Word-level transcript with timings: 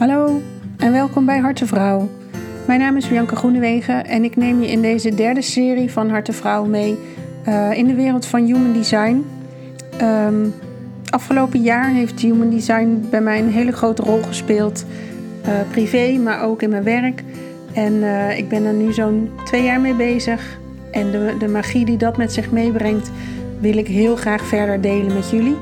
Hallo 0.00 0.42
en 0.76 0.92
welkom 0.92 1.24
bij 1.24 1.38
Harte 1.38 1.66
Vrouw. 1.66 2.08
Mijn 2.66 2.80
naam 2.80 2.96
is 2.96 3.08
Bianca 3.08 3.36
Groenewegen 3.36 4.06
en 4.06 4.24
ik 4.24 4.36
neem 4.36 4.60
je 4.60 4.70
in 4.70 4.82
deze 4.82 5.14
derde 5.14 5.42
serie 5.42 5.90
van 5.90 6.10
Harte 6.10 6.32
Vrouw 6.32 6.64
mee 6.64 6.98
uh, 7.48 7.72
in 7.72 7.86
de 7.86 7.94
wereld 7.94 8.26
van 8.26 8.44
human 8.44 8.72
design. 8.72 9.24
Um, 10.02 10.54
afgelopen 11.10 11.62
jaar 11.62 11.88
heeft 11.88 12.20
human 12.20 12.50
design 12.50 13.06
bij 13.10 13.20
mij 13.20 13.38
een 13.38 13.50
hele 13.50 13.72
grote 13.72 14.02
rol 14.02 14.22
gespeeld, 14.22 14.84
uh, 15.46 15.52
privé, 15.70 16.18
maar 16.18 16.42
ook 16.42 16.62
in 16.62 16.70
mijn 16.70 16.84
werk. 16.84 17.22
En 17.72 17.92
uh, 17.92 18.38
ik 18.38 18.48
ben 18.48 18.64
er 18.64 18.74
nu 18.74 18.92
zo'n 18.92 19.30
twee 19.44 19.62
jaar 19.62 19.80
mee 19.80 19.94
bezig. 19.94 20.58
En 20.90 21.10
de, 21.10 21.34
de 21.38 21.48
magie 21.48 21.84
die 21.84 21.96
dat 21.96 22.16
met 22.16 22.32
zich 22.32 22.50
meebrengt, 22.50 23.10
wil 23.58 23.76
ik 23.76 23.86
heel 23.86 24.16
graag 24.16 24.44
verder 24.44 24.80
delen 24.80 25.14
met 25.14 25.30
jullie. 25.30 25.56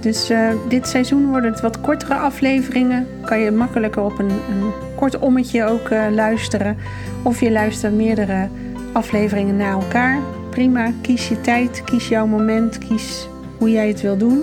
Dus 0.00 0.30
uh, 0.30 0.48
dit 0.68 0.88
seizoen 0.88 1.26
worden 1.26 1.50
het 1.50 1.60
wat 1.60 1.80
kortere 1.80 2.14
afleveringen. 2.14 3.06
Kan 3.24 3.38
je 3.38 3.50
makkelijker 3.50 4.02
op 4.02 4.18
een, 4.18 4.30
een 4.30 4.72
kort 4.96 5.18
ommetje 5.18 5.64
ook 5.64 5.90
uh, 5.90 6.04
luisteren. 6.10 6.76
Of 7.22 7.40
je 7.40 7.50
luistert 7.50 7.94
meerdere 7.94 8.48
afleveringen 8.92 9.56
na 9.56 9.70
elkaar. 9.70 10.18
Prima, 10.50 10.92
kies 11.00 11.28
je 11.28 11.40
tijd, 11.40 11.82
kies 11.84 12.08
jouw 12.08 12.26
moment, 12.26 12.78
kies 12.78 13.28
hoe 13.58 13.70
jij 13.70 13.88
het 13.88 14.00
wil 14.00 14.16
doen. 14.16 14.42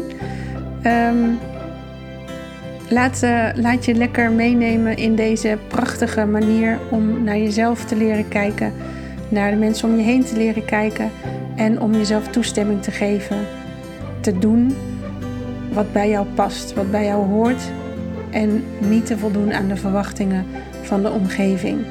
Um, 0.86 1.38
laat, 2.90 3.22
uh, 3.24 3.48
laat 3.55 3.85
je 3.85 3.94
lekker 3.94 4.32
meenemen 4.32 4.98
in 4.98 5.16
deze 5.16 5.58
prachtige 5.68 6.26
manier 6.26 6.80
om 6.90 7.24
naar 7.24 7.38
jezelf 7.38 7.85
te 7.85 7.96
leren 7.96 8.27
kijken. 8.27 8.74
Naar 9.30 9.52
de 9.52 9.58
mensen 9.58 9.90
om 9.90 9.96
je 9.98 10.04
heen 10.04 10.24
te 10.24 10.38
leren 10.38 10.66
kijken. 10.66 11.12
En 11.55 11.82
om 11.82 11.94
jezelf 11.94 12.27
toestemming 12.27 12.84
te 12.84 12.91
geven. 12.91 13.38
Te 14.22 14.40
doen 14.40 14.76
wat 15.75 15.93
bij 15.93 16.09
jou 16.09 16.25
past, 16.35 16.73
wat 16.73 16.91
bij 16.91 17.05
jou 17.05 17.25
hoort 17.25 17.71
en 18.31 18.63
niet 18.79 19.05
te 19.05 19.17
voldoen 19.17 19.53
aan 19.53 19.67
de 19.67 19.75
verwachtingen 19.75 20.45
van 20.82 21.01
de 21.01 21.12
omgeving. 21.12 21.85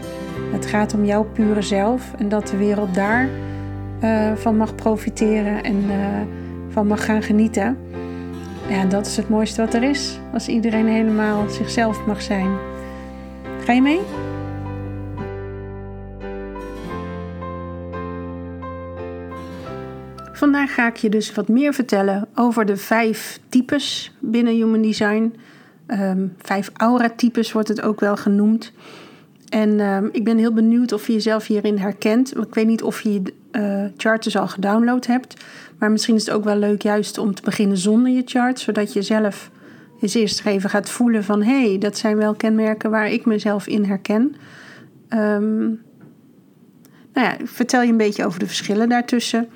Het 0.52 0.66
gaat 0.66 0.94
om 0.94 1.04
jouw 1.04 1.24
pure 1.24 1.62
zelf 1.62 2.12
en 2.18 2.28
dat 2.28 2.48
de 2.48 2.56
wereld 2.56 2.94
daar 2.94 3.28
uh, 4.04 4.32
van 4.34 4.56
mag 4.56 4.74
profiteren 4.74 5.62
en 5.62 5.76
uh, 5.76 5.94
van 6.68 6.86
mag 6.86 7.04
gaan 7.04 7.22
genieten. 7.22 7.78
Ja, 8.68 8.84
dat 8.84 9.06
is 9.06 9.16
het 9.16 9.28
mooiste 9.28 9.60
wat 9.60 9.74
er 9.74 9.82
is, 9.82 10.18
als 10.32 10.48
iedereen 10.48 10.88
helemaal 10.88 11.48
zichzelf 11.48 12.06
mag 12.06 12.22
zijn. 12.22 12.50
Ga 13.64 13.72
je 13.72 13.82
mee? 13.82 14.00
Vandaag 20.44 20.74
ga 20.74 20.86
ik 20.86 20.96
je 20.96 21.08
dus 21.08 21.34
wat 21.34 21.48
meer 21.48 21.74
vertellen 21.74 22.28
over 22.34 22.64
de 22.64 22.76
vijf 22.76 23.40
types 23.48 24.12
binnen 24.20 24.54
Human 24.54 24.82
Design. 24.82 25.34
Um, 25.86 26.34
vijf 26.38 26.70
aura-types 26.76 27.52
wordt 27.52 27.68
het 27.68 27.82
ook 27.82 28.00
wel 28.00 28.16
genoemd. 28.16 28.72
En 29.48 29.80
um, 29.80 30.08
ik 30.12 30.24
ben 30.24 30.38
heel 30.38 30.52
benieuwd 30.52 30.92
of 30.92 31.06
je 31.06 31.12
jezelf 31.12 31.46
hierin 31.46 31.78
herkent. 31.78 32.36
Ik 32.36 32.54
weet 32.54 32.66
niet 32.66 32.82
of 32.82 33.00
je 33.00 33.22
uh, 33.52 33.84
chart 33.96 34.24
dus 34.24 34.36
al 34.36 34.48
gedownload 34.48 35.06
hebt. 35.06 35.44
Maar 35.78 35.90
misschien 35.90 36.14
is 36.14 36.26
het 36.26 36.34
ook 36.34 36.44
wel 36.44 36.56
leuk 36.56 36.82
juist 36.82 37.18
om 37.18 37.34
te 37.34 37.42
beginnen 37.42 37.76
zonder 37.76 38.12
je 38.12 38.22
chart. 38.24 38.58
Zodat 38.58 38.92
je 38.92 39.02
zelf 39.02 39.50
eens 40.00 40.14
eerst 40.14 40.46
even 40.46 40.70
gaat 40.70 40.90
voelen 40.90 41.24
van... 41.24 41.42
hé, 41.42 41.68
hey, 41.68 41.78
dat 41.78 41.98
zijn 41.98 42.16
wel 42.16 42.34
kenmerken 42.34 42.90
waar 42.90 43.10
ik 43.10 43.26
mezelf 43.26 43.66
in 43.66 43.84
herken. 43.84 44.34
Um, 45.08 45.82
nou 47.12 47.26
ja, 47.26 47.36
vertel 47.44 47.82
je 47.82 47.90
een 47.90 47.96
beetje 47.96 48.26
over 48.26 48.38
de 48.38 48.46
verschillen 48.46 48.88
daartussen... 48.88 49.48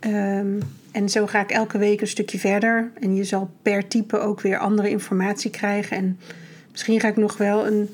Um, 0.00 0.58
en 0.92 1.08
zo 1.08 1.26
ga 1.26 1.40
ik 1.40 1.50
elke 1.50 1.78
week 1.78 2.00
een 2.00 2.06
stukje 2.06 2.38
verder. 2.38 2.90
En 3.00 3.14
je 3.14 3.24
zal 3.24 3.50
per 3.62 3.88
type 3.88 4.18
ook 4.18 4.40
weer 4.40 4.58
andere 4.58 4.90
informatie 4.90 5.50
krijgen. 5.50 5.96
En 5.96 6.18
misschien 6.70 7.00
ga 7.00 7.08
ik 7.08 7.16
nog 7.16 7.36
wel 7.36 7.66
een 7.66 7.88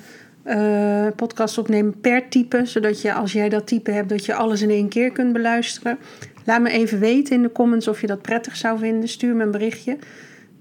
uh, 0.46 1.06
podcast 1.16 1.58
opnemen 1.58 2.00
per 2.00 2.28
type. 2.28 2.64
Zodat 2.64 3.02
je, 3.02 3.12
als 3.12 3.32
jij 3.32 3.48
dat 3.48 3.66
type 3.66 3.90
hebt, 3.90 4.08
dat 4.08 4.26
je 4.26 4.34
alles 4.34 4.62
in 4.62 4.70
één 4.70 4.88
keer 4.88 5.12
kunt 5.12 5.32
beluisteren. 5.32 5.98
Laat 6.44 6.60
me 6.60 6.70
even 6.70 6.98
weten 6.98 7.36
in 7.36 7.42
de 7.42 7.52
comments 7.52 7.88
of 7.88 8.00
je 8.00 8.06
dat 8.06 8.22
prettig 8.22 8.56
zou 8.56 8.78
vinden. 8.78 9.08
Stuur 9.08 9.34
me 9.34 9.42
een 9.42 9.50
berichtje. 9.50 9.98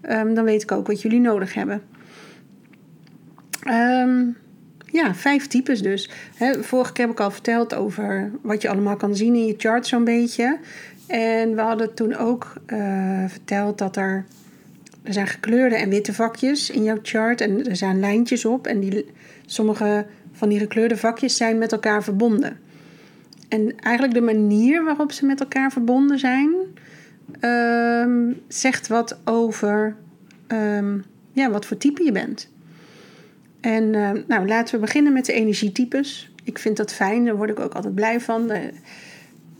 Um, 0.09 0.33
dan 0.33 0.43
weet 0.43 0.63
ik 0.63 0.71
ook 0.71 0.87
wat 0.87 1.01
jullie 1.01 1.19
nodig 1.19 1.53
hebben. 1.53 1.81
Um, 3.67 4.37
ja, 4.85 5.15
vijf 5.15 5.47
types 5.47 5.81
dus. 5.81 6.09
Vorige 6.61 6.93
keer 6.93 7.05
heb 7.05 7.13
ik 7.13 7.19
al 7.19 7.31
verteld 7.31 7.73
over 7.73 8.31
wat 8.41 8.61
je 8.61 8.69
allemaal 8.69 8.95
kan 8.95 9.15
zien 9.15 9.35
in 9.35 9.45
je 9.45 9.53
chart 9.57 9.87
zo'n 9.87 10.03
beetje. 10.03 10.59
En 11.11 11.55
we 11.55 11.61
hadden 11.61 11.93
toen 11.93 12.15
ook 12.15 12.53
uh, 12.67 13.23
verteld 13.27 13.77
dat 13.77 13.95
er, 13.95 14.25
er 15.03 15.13
zijn 15.13 15.27
gekleurde 15.27 15.75
en 15.75 15.89
witte 15.89 16.13
vakjes 16.13 16.69
in 16.69 16.83
jouw 16.83 16.99
chart. 17.01 17.41
En 17.41 17.65
er 17.65 17.75
zijn 17.75 17.99
lijntjes 17.99 18.45
op. 18.45 18.67
En 18.67 18.79
die, 18.79 19.05
sommige 19.45 20.05
van 20.31 20.49
die 20.49 20.59
gekleurde 20.59 20.97
vakjes 20.97 21.37
zijn 21.37 21.57
met 21.57 21.71
elkaar 21.71 22.03
verbonden. 22.03 22.59
En 23.49 23.79
eigenlijk 23.79 24.13
de 24.13 24.21
manier 24.21 24.83
waarop 24.83 25.11
ze 25.11 25.25
met 25.25 25.39
elkaar 25.39 25.71
verbonden 25.71 26.19
zijn, 26.19 26.53
uh, 27.41 28.33
zegt 28.47 28.87
wat 28.87 29.19
over 29.25 29.95
um, 30.47 31.03
ja, 31.31 31.49
wat 31.49 31.65
voor 31.65 31.77
type 31.77 32.03
je 32.03 32.11
bent. 32.11 32.49
En 33.61 33.93
uh, 33.93 34.09
nou, 34.27 34.47
laten 34.47 34.75
we 34.75 34.81
beginnen 34.81 35.13
met 35.13 35.25
de 35.25 35.33
energietypes. 35.33 36.31
Ik 36.43 36.59
vind 36.59 36.77
dat 36.77 36.93
fijn, 36.93 37.25
daar 37.25 37.35
word 37.35 37.49
ik 37.49 37.59
ook 37.59 37.73
altijd 37.73 37.95
blij 37.95 38.19
van. 38.19 38.47
De, 38.47 38.69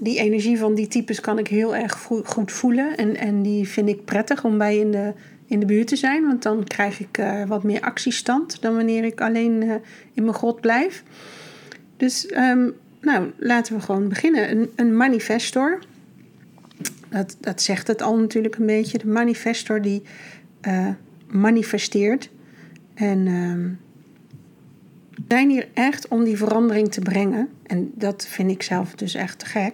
die 0.04 0.20
energie 0.20 0.58
van 0.58 0.76
die 0.76 0.88
types 0.88 1.20
kan 1.20 1.40
ik 1.40 1.48
heel 1.48 1.76
erg 1.76 2.10
goed 2.24 2.52
voelen. 2.52 2.98
En, 2.98 3.16
en 3.16 3.42
die 3.42 3.68
vind 3.68 3.90
ik 3.90 4.06
prettig 4.06 4.44
om 4.44 4.58
bij 4.58 4.78
in 4.78 4.92
de, 4.92 5.14
in 5.46 5.60
de 5.60 5.66
buurt 5.66 5.88
te 5.88 5.96
zijn. 5.96 6.26
Want 6.26 6.44
dan 6.44 6.64
krijg 6.64 7.00
ik 7.00 7.18
uh, 7.18 7.46
wat 7.46 7.64
meer 7.64 7.82
actiestand 7.82 8.62
dan 8.62 8.76
wanneer 8.76 9.04
ik 9.04 9.22
alleen 9.22 9.64
uh, 9.64 9.74
in 10.14 10.24
mijn 10.24 10.34
grot 10.34 10.62
blijf. 10.62 11.04
Dus 11.98 12.32
um, 12.36 12.74
nou, 13.02 13.32
laten 13.38 13.76
we 13.76 13.82
gewoon 13.82 14.10
beginnen. 14.10 14.52
Een, 14.52 14.70
een 14.76 14.98
manifestor. 14.98 15.80
Dat, 17.10 17.38
dat 17.40 17.62
zegt 17.62 17.88
het 17.88 18.02
al 18.02 18.18
natuurlijk 18.18 18.56
een 18.56 18.66
beetje. 18.66 18.98
De 18.98 19.08
manifestor 19.08 19.82
die 19.82 20.02
uh, 20.68 20.88
manifesteert. 21.28 22.30
En 22.94 23.28
um, 23.28 23.80
zijn 25.28 25.50
hier 25.50 25.68
echt 25.74 26.08
om 26.08 26.24
die 26.24 26.38
verandering 26.38 26.92
te 26.92 27.02
brengen. 27.02 27.50
En 27.64 27.92
dat 27.96 28.26
vind 28.30 28.52
ik 28.52 28.64
zelf 28.64 28.96
dus 28.96 29.14
echt 29.14 29.40
te 29.40 29.46
gek. 29.46 29.74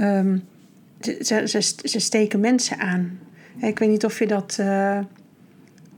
Um, 0.00 0.42
ze, 1.20 1.74
steken 1.82 2.40
mensen 2.40 2.78
aan. 2.78 3.18
Ik 3.56 3.78
weet 3.78 3.88
niet 3.88 4.04
of 4.04 4.18
je 4.18 4.26
dat, 4.26 4.56
uh, 4.60 4.98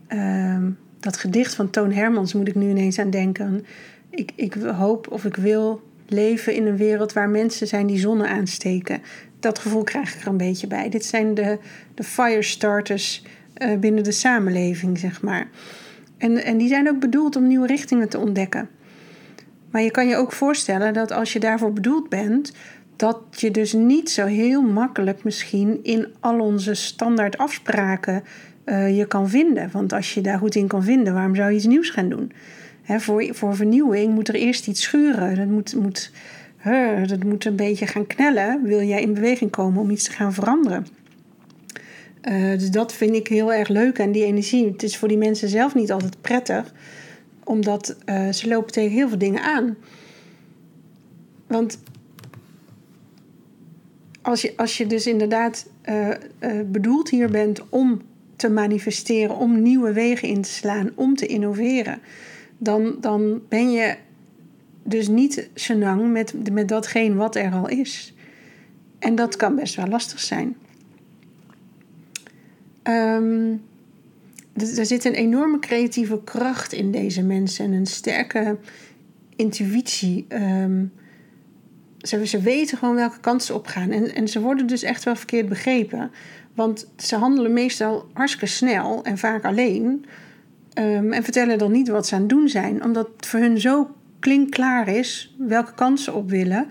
uh, 0.08 0.62
dat 1.00 1.16
gedicht 1.16 1.54
van 1.54 1.70
Toon 1.70 1.92
Hermans 1.92 2.34
moet 2.34 2.48
ik 2.48 2.54
nu 2.54 2.70
ineens 2.70 2.98
aan 2.98 3.10
denken. 3.10 3.66
Ik, 4.10 4.32
ik 4.34 4.54
hoop 4.54 5.12
of 5.12 5.24
ik 5.24 5.36
wil 5.36 5.82
leven 6.08 6.54
in 6.54 6.66
een 6.66 6.76
wereld 6.76 7.12
waar 7.12 7.28
mensen 7.28 7.66
zijn 7.66 7.86
die 7.86 7.98
zonnen 7.98 8.28
aansteken. 8.28 9.02
Dat 9.40 9.58
gevoel 9.58 9.82
krijg 9.82 10.14
ik 10.14 10.20
er 10.20 10.28
een 10.28 10.36
beetje 10.36 10.66
bij. 10.66 10.88
Dit 10.88 11.04
zijn 11.04 11.34
de, 11.34 11.58
de 11.94 12.04
firestarters 12.04 13.24
uh, 13.58 13.78
binnen 13.78 14.04
de 14.04 14.12
samenleving, 14.12 14.98
zeg 14.98 15.22
maar. 15.22 15.48
En, 16.18 16.44
en 16.44 16.56
die 16.56 16.68
zijn 16.68 16.88
ook 16.88 17.00
bedoeld 17.00 17.36
om 17.36 17.46
nieuwe 17.46 17.66
richtingen 17.66 18.08
te 18.08 18.18
ontdekken. 18.18 18.68
Maar 19.70 19.82
je 19.82 19.90
kan 19.90 20.08
je 20.08 20.16
ook 20.16 20.32
voorstellen 20.32 20.94
dat 20.94 21.12
als 21.12 21.32
je 21.32 21.40
daarvoor 21.40 21.72
bedoeld 21.72 22.08
bent, 22.08 22.52
dat 22.96 23.18
je 23.30 23.50
dus 23.50 23.72
niet 23.72 24.10
zo 24.10 24.26
heel 24.26 24.62
makkelijk 24.62 25.24
misschien 25.24 25.78
in 25.82 26.06
al 26.20 26.40
onze 26.40 26.74
standaard 26.74 27.38
afspraken 27.38 28.22
uh, 28.66 28.96
je 28.96 29.06
kan 29.06 29.28
vinden. 29.28 29.70
Want 29.72 29.92
als 29.92 30.14
je 30.14 30.20
daar 30.20 30.38
goed 30.38 30.54
in 30.54 30.66
kan 30.66 30.82
vinden, 30.82 31.14
waarom 31.14 31.34
zou 31.34 31.50
je 31.50 31.56
iets 31.56 31.66
nieuws 31.66 31.90
gaan 31.90 32.08
doen? 32.08 32.32
Voor, 32.88 33.34
voor 33.34 33.56
vernieuwing 33.56 34.14
moet 34.14 34.28
er 34.28 34.34
eerst 34.34 34.66
iets 34.66 34.82
schuren. 34.82 35.36
Dat 35.36 35.46
moet, 35.46 35.74
moet, 35.74 36.10
dat 37.06 37.24
moet 37.24 37.44
een 37.44 37.56
beetje 37.56 37.86
gaan 37.86 38.06
knellen. 38.06 38.62
Wil 38.62 38.82
jij 38.82 39.02
in 39.02 39.14
beweging 39.14 39.50
komen 39.50 39.80
om 39.80 39.90
iets 39.90 40.04
te 40.04 40.12
gaan 40.12 40.32
veranderen? 40.32 40.86
Uh, 42.28 42.58
dus 42.58 42.70
dat 42.70 42.92
vind 42.92 43.14
ik 43.14 43.28
heel 43.28 43.52
erg 43.52 43.68
leuk 43.68 44.00
aan 44.00 44.12
die 44.12 44.24
energie. 44.24 44.66
Het 44.66 44.82
is 44.82 44.96
voor 44.96 45.08
die 45.08 45.18
mensen 45.18 45.48
zelf 45.48 45.74
niet 45.74 45.92
altijd 45.92 46.20
prettig, 46.20 46.72
omdat 47.44 47.96
uh, 48.06 48.28
ze 48.32 48.48
lopen 48.48 48.72
tegen 48.72 48.90
heel 48.90 49.08
veel 49.08 49.18
dingen 49.18 49.42
aan. 49.42 49.76
Want 51.46 51.78
als 54.22 54.42
je, 54.42 54.52
als 54.56 54.76
je 54.76 54.86
dus 54.86 55.06
inderdaad 55.06 55.66
uh, 55.88 56.08
bedoeld 56.66 57.10
hier 57.10 57.30
bent 57.30 57.68
om 57.68 58.02
te 58.36 58.50
manifesteren, 58.50 59.36
om 59.36 59.62
nieuwe 59.62 59.92
wegen 59.92 60.28
in 60.28 60.42
te 60.42 60.50
slaan, 60.50 60.90
om 60.94 61.16
te 61.16 61.26
innoveren, 61.26 61.98
dan, 62.58 62.96
dan 63.00 63.42
ben 63.48 63.70
je 63.70 63.96
dus 64.82 65.08
niet 65.08 65.48
senang 65.54 66.12
met, 66.12 66.52
met 66.52 66.68
datgene 66.68 67.14
wat 67.14 67.36
er 67.36 67.52
al 67.52 67.68
is. 67.68 68.14
En 68.98 69.14
dat 69.14 69.36
kan 69.36 69.54
best 69.54 69.74
wel 69.74 69.86
lastig 69.86 70.20
zijn. 70.20 70.56
Um, 72.88 73.62
er 74.54 74.86
zit 74.86 75.04
een 75.04 75.14
enorme 75.14 75.58
creatieve 75.58 76.20
kracht 76.24 76.72
in 76.72 76.90
deze 76.90 77.22
mensen 77.22 77.64
en 77.64 77.72
een 77.72 77.86
sterke 77.86 78.56
intuïtie. 79.36 80.26
Um, 80.28 80.92
ze, 82.00 82.40
weten 82.40 82.78
gewoon 82.78 82.94
welke 82.94 83.20
kant 83.20 83.42
ze 83.42 83.54
opgaan. 83.54 83.90
En, 83.90 84.14
en 84.14 84.28
ze 84.28 84.40
worden 84.40 84.66
dus 84.66 84.82
echt 84.82 85.04
wel 85.04 85.16
verkeerd 85.16 85.48
begrepen. 85.48 86.10
Want 86.54 86.88
ze 86.96 87.16
handelen 87.16 87.52
meestal 87.52 88.08
hartstikke 88.12 88.46
snel 88.46 89.04
en 89.04 89.18
vaak 89.18 89.44
alleen. 89.44 90.04
Ehm, 90.72 91.12
en 91.12 91.22
vertellen 91.22 91.58
dan 91.58 91.72
niet 91.72 91.88
wat 91.88 92.06
ze 92.06 92.14
aan 92.14 92.20
het 92.20 92.30
doen 92.30 92.48
zijn, 92.48 92.84
omdat 92.84 93.08
het 93.16 93.26
voor 93.26 93.40
hun 93.40 93.60
zo 93.60 93.90
klinkklaar 94.18 94.88
is 94.88 95.34
welke 95.38 95.74
kansen 95.74 96.12
ze 96.12 96.18
op 96.18 96.30
willen. 96.30 96.68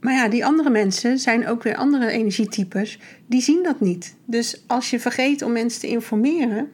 Maar 0.00 0.14
ja, 0.14 0.28
die 0.28 0.44
andere 0.44 0.70
mensen 0.70 1.18
zijn 1.18 1.46
ook 1.46 1.62
weer 1.62 1.76
andere 1.76 2.10
energietypes, 2.10 2.98
die 3.26 3.40
zien 3.40 3.62
dat 3.62 3.80
niet. 3.80 4.14
Dus 4.24 4.62
als 4.66 4.90
je 4.90 5.00
vergeet 5.00 5.42
om 5.42 5.52
mensen 5.52 5.80
te 5.80 5.86
informeren, 5.86 6.70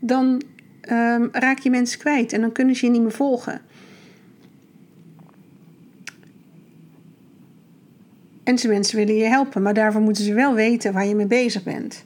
dan 0.00 0.42
um, 0.90 1.28
raak 1.32 1.58
je 1.58 1.70
mensen 1.70 1.98
kwijt 1.98 2.32
en 2.32 2.40
dan 2.40 2.52
kunnen 2.52 2.76
ze 2.76 2.86
je 2.86 2.92
niet 2.92 3.02
meer 3.02 3.12
volgen. 3.12 3.60
En 8.42 8.58
ze 8.58 8.68
mensen 8.68 8.96
willen 8.96 9.14
je 9.14 9.24
helpen, 9.24 9.62
maar 9.62 9.74
daarvoor 9.74 10.00
moeten 10.00 10.24
ze 10.24 10.34
wel 10.34 10.54
weten 10.54 10.92
waar 10.92 11.06
je 11.06 11.14
mee 11.14 11.26
bezig 11.26 11.62
bent. 11.62 12.04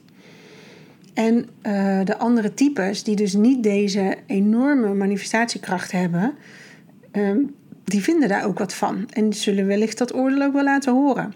En 1.13 1.35
uh, 1.35 1.99
de 2.03 2.17
andere 2.17 2.53
types, 2.53 3.03
die 3.03 3.15
dus 3.15 3.33
niet 3.33 3.63
deze 3.63 4.17
enorme 4.25 4.93
manifestatiekracht 4.93 5.91
hebben, 5.91 6.33
um, 7.11 7.55
die 7.85 8.03
vinden 8.03 8.29
daar 8.29 8.45
ook 8.45 8.59
wat 8.59 8.73
van. 8.73 9.07
En 9.09 9.29
die 9.29 9.39
zullen 9.39 9.67
wellicht 9.67 9.97
dat 9.97 10.15
oordeel 10.15 10.41
ook 10.41 10.53
wel 10.53 10.63
laten 10.63 10.93
horen. 10.93 11.33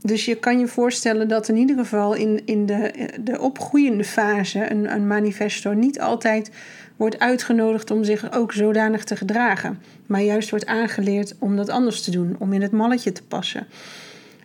Dus 0.00 0.24
je 0.24 0.34
kan 0.34 0.58
je 0.58 0.66
voorstellen 0.66 1.28
dat 1.28 1.48
in 1.48 1.56
ieder 1.56 1.76
geval 1.76 2.14
in, 2.14 2.42
in 2.44 2.66
de, 2.66 3.10
de 3.20 3.40
opgroeiende 3.40 4.04
fase 4.04 4.70
een, 4.70 4.92
een 4.92 5.06
manifestor 5.06 5.76
niet 5.76 6.00
altijd 6.00 6.50
wordt 6.96 7.18
uitgenodigd 7.18 7.90
om 7.90 8.04
zich 8.04 8.32
ook 8.32 8.52
zodanig 8.52 9.04
te 9.04 9.16
gedragen. 9.16 9.78
Maar 10.06 10.22
juist 10.22 10.50
wordt 10.50 10.66
aangeleerd 10.66 11.34
om 11.38 11.56
dat 11.56 11.68
anders 11.68 12.02
te 12.02 12.10
doen, 12.10 12.36
om 12.38 12.52
in 12.52 12.62
het 12.62 12.72
malletje 12.72 13.12
te 13.12 13.22
passen. 13.22 13.66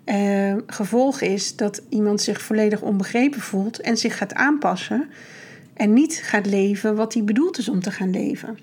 Uh, 0.05 0.55
gevolg 0.67 1.21
is 1.21 1.55
dat 1.55 1.81
iemand 1.89 2.21
zich 2.21 2.41
volledig 2.41 2.81
onbegrepen 2.81 3.41
voelt 3.41 3.79
en 3.79 3.97
zich 3.97 4.17
gaat 4.17 4.33
aanpassen 4.33 5.09
en 5.73 5.93
niet 5.93 6.21
gaat 6.23 6.45
leven 6.45 6.95
wat 6.95 7.13
hij 7.13 7.23
bedoeld 7.23 7.57
is 7.57 7.69
om 7.69 7.81
te 7.81 7.91
gaan 7.91 8.11
leven. 8.11 8.57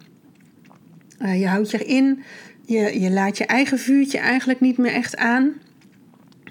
Uh, 1.22 1.40
je 1.40 1.46
houdt 1.46 1.70
je 1.70 1.84
in, 1.84 2.22
je, 2.64 3.00
je 3.00 3.10
laat 3.10 3.38
je 3.38 3.46
eigen 3.46 3.78
vuurtje 3.78 4.18
eigenlijk 4.18 4.60
niet 4.60 4.78
meer 4.78 4.92
echt 4.92 5.16
aan. 5.16 5.52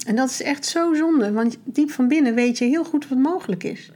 En 0.08 0.16
dat 0.16 0.30
is 0.30 0.42
echt 0.42 0.66
zo 0.66 0.94
zonde, 0.94 1.32
want 1.32 1.58
diep 1.64 1.92
van 1.92 2.08
binnen 2.08 2.36
weet 2.36 2.58
je 2.58 2.66
heel 2.66 2.84
goed 2.84 3.08
wat 3.08 3.18
mogelijk 3.18 3.64
is. 3.64 3.92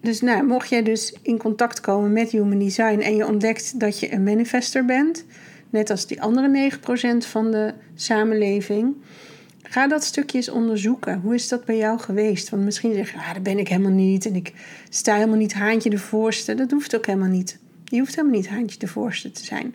Dus 0.00 0.20
nou, 0.20 0.44
mocht 0.44 0.68
jij 0.68 0.82
dus 0.82 1.14
in 1.22 1.38
contact 1.38 1.80
komen 1.80 2.12
met 2.12 2.30
Human 2.30 2.58
Design 2.58 2.98
en 3.00 3.16
je 3.16 3.26
ontdekt 3.26 3.80
dat 3.80 4.00
je 4.00 4.12
een 4.12 4.22
manifester 4.22 4.84
bent, 4.84 5.24
net 5.70 5.90
als 5.90 6.06
die 6.06 6.22
andere 6.22 6.70
9% 6.70 7.16
van 7.18 7.50
de 7.50 7.74
samenleving, 7.94 8.94
ga 9.62 9.88
dat 9.88 10.04
stukje 10.04 10.36
eens 10.36 10.48
onderzoeken. 10.48 11.20
Hoe 11.20 11.34
is 11.34 11.48
dat 11.48 11.64
bij 11.64 11.76
jou 11.76 11.98
geweest? 11.98 12.48
Want 12.48 12.64
misschien 12.64 12.94
zeg 12.94 13.12
je, 13.12 13.16
ah, 13.16 13.34
dat 13.34 13.42
ben 13.42 13.58
ik 13.58 13.68
helemaal 13.68 13.90
niet 13.90 14.26
en 14.26 14.34
ik 14.34 14.52
sta 14.88 15.14
helemaal 15.14 15.36
niet 15.36 15.54
haantje 15.54 15.90
de 15.90 15.98
voorste. 15.98 16.54
Dat 16.54 16.70
hoeft 16.70 16.96
ook 16.96 17.06
helemaal 17.06 17.28
niet. 17.28 17.58
Je 17.92 17.98
hoeft 17.98 18.16
helemaal 18.16 18.36
niet 18.36 18.48
haantje 18.48 18.78
de 18.78 18.86
voorste 18.86 19.30
te 19.30 19.44
zijn. 19.44 19.74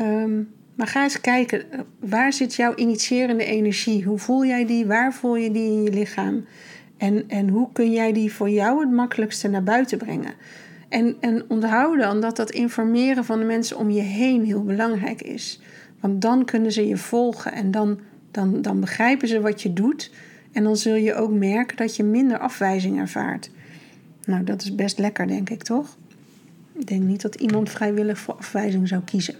Um, 0.00 0.48
maar 0.74 0.86
ga 0.86 1.02
eens 1.02 1.20
kijken, 1.20 1.64
waar 2.00 2.32
zit 2.32 2.54
jouw 2.54 2.74
initiërende 2.74 3.44
energie? 3.44 4.04
Hoe 4.04 4.18
voel 4.18 4.44
jij 4.44 4.66
die? 4.66 4.86
Waar 4.86 5.14
voel 5.14 5.36
je 5.36 5.50
die 5.50 5.70
in 5.70 5.82
je 5.82 5.92
lichaam? 5.92 6.44
En, 6.96 7.28
en 7.28 7.48
hoe 7.48 7.68
kun 7.72 7.92
jij 7.92 8.12
die 8.12 8.32
voor 8.32 8.50
jou 8.50 8.80
het 8.80 8.90
makkelijkste 8.90 9.48
naar 9.48 9.62
buiten 9.62 9.98
brengen? 9.98 10.34
En, 10.88 11.16
en 11.20 11.44
onthoud 11.48 11.98
dan 11.98 12.20
dat 12.20 12.36
dat 12.36 12.50
informeren 12.50 13.24
van 13.24 13.38
de 13.38 13.44
mensen 13.44 13.78
om 13.78 13.90
je 13.90 14.00
heen 14.00 14.44
heel 14.44 14.64
belangrijk 14.64 15.22
is. 15.22 15.60
Want 16.00 16.22
dan 16.22 16.44
kunnen 16.44 16.72
ze 16.72 16.88
je 16.88 16.96
volgen 16.96 17.52
en 17.52 17.70
dan, 17.70 18.00
dan, 18.30 18.62
dan 18.62 18.80
begrijpen 18.80 19.28
ze 19.28 19.40
wat 19.40 19.62
je 19.62 19.72
doet. 19.72 20.10
En 20.52 20.62
dan 20.64 20.76
zul 20.76 20.94
je 20.94 21.14
ook 21.14 21.32
merken 21.32 21.76
dat 21.76 21.96
je 21.96 22.02
minder 22.02 22.38
afwijzing 22.38 22.98
ervaart. 22.98 23.50
Nou, 24.24 24.44
dat 24.44 24.62
is 24.62 24.74
best 24.74 24.98
lekker, 24.98 25.26
denk 25.26 25.50
ik, 25.50 25.62
toch? 25.62 25.96
Ik 26.82 26.88
denk 26.88 27.02
niet 27.02 27.22
dat 27.22 27.34
iemand 27.34 27.70
vrijwillig 27.70 28.18
voor 28.18 28.34
afwijzing 28.34 28.88
zou 28.88 29.02
kiezen. 29.04 29.34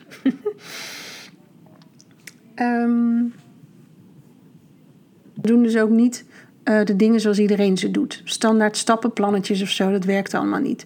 Um, 2.56 3.24
we 5.34 5.48
doen 5.48 5.62
dus 5.62 5.76
ook 5.76 5.90
niet 5.90 6.24
uh, 6.64 6.84
de 6.84 6.96
dingen 6.96 7.20
zoals 7.20 7.38
iedereen 7.38 7.78
ze 7.78 7.90
doet. 7.90 8.22
Standaard 8.24 8.76
stappenplannetjes 8.76 9.62
of 9.62 9.68
zo, 9.68 9.90
dat 9.90 10.04
werkt 10.04 10.34
allemaal 10.34 10.60
niet. 10.60 10.84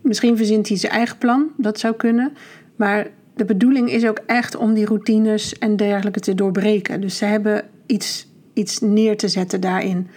Misschien 0.00 0.36
verzint 0.36 0.68
hij 0.68 0.76
zijn 0.76 0.92
eigen 0.92 1.18
plan, 1.18 1.50
dat 1.56 1.78
zou 1.78 1.94
kunnen. 1.94 2.32
Maar 2.76 3.06
de 3.36 3.44
bedoeling 3.44 3.90
is 3.90 4.06
ook 4.06 4.20
echt 4.26 4.56
om 4.56 4.74
die 4.74 4.86
routines 4.86 5.58
en 5.58 5.76
dergelijke 5.76 6.20
te 6.20 6.34
doorbreken. 6.34 7.00
Dus 7.00 7.16
ze 7.16 7.24
hebben 7.24 7.64
iets, 7.86 8.28
iets 8.52 8.80
neer 8.80 9.16
te 9.16 9.28
zetten 9.28 9.60
daarin. 9.60 10.08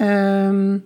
Um, 0.00 0.84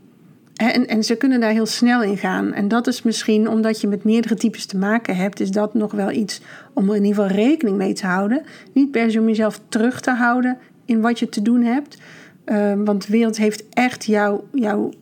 en, 0.56 0.87
en 0.87 1.05
ze 1.05 1.17
kunnen 1.17 1.41
daar 1.41 1.50
heel 1.50 1.67
snel 1.67 2.03
in 2.03 2.17
gaan. 2.17 2.53
En 2.53 2.69
dat 2.69 2.87
is 2.87 3.03
misschien 3.03 3.49
omdat 3.49 3.81
je 3.81 3.87
met 3.87 4.05
meerdere 4.05 4.35
types 4.35 4.67
te 4.67 4.76
maken 4.76 5.17
hebt, 5.17 5.41
is 5.41 5.50
dat 5.50 5.75
nog 5.75 5.93
wel 5.93 6.11
iets 6.11 6.41
om 6.73 6.88
er 6.88 6.97
in 6.97 7.05
ieder 7.05 7.23
geval 7.23 7.37
rekening 7.37 7.76
mee 7.76 7.93
te 7.93 8.06
houden. 8.06 8.43
Niet 8.73 8.91
per 8.91 9.11
se 9.11 9.20
om 9.20 9.29
jezelf 9.29 9.61
terug 9.69 10.00
te 10.00 10.11
houden 10.11 10.58
in 10.85 11.00
wat 11.00 11.19
je 11.19 11.29
te 11.29 11.43
doen 11.43 11.62
hebt. 11.62 11.99
Um, 12.44 12.85
want 12.85 13.06
de 13.06 13.12
wereld 13.12 13.37
heeft 13.37 13.69
echt 13.69 14.05
jouw, 14.05 14.49
jou, 14.53 14.93